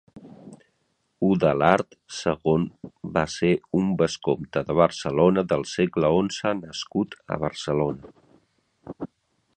Udalard 1.27 1.97
segon 2.19 2.65
va 3.17 3.23
ser 3.35 3.51
un 3.81 3.93
vescomte 4.01 4.65
de 4.71 4.79
Barcelona 4.81 5.47
del 5.55 5.69
segle 5.75 6.11
onze 6.23 6.55
nascut 6.65 7.17
a 7.37 7.39
Barcelona. 7.49 8.19